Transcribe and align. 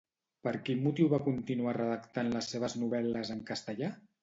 Per 0.45 0.53
quin 0.69 0.79
motiu 0.85 1.09
va 1.11 1.19
continuar 1.27 1.75
redactant 1.77 2.33
les 2.39 2.51
seves 2.55 2.77
novel·les 2.87 3.35
en 3.39 3.47
castellà? 3.53 3.95